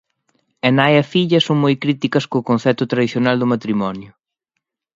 [0.67, 4.11] E nai e filla son moi críticas co concepto tradicional de matrimonio.